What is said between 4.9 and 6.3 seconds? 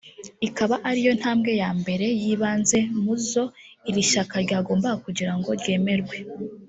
kugira ngo ryemerwe